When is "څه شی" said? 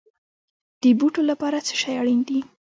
1.67-1.91